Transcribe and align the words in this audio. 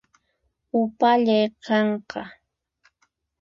Upallay 0.79 1.45
qanqa 1.65 2.21